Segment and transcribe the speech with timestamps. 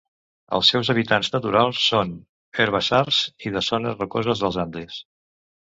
[0.59, 4.99] Els seus hàbitats naturals són els herbassars i les zones rocoses dels Andes.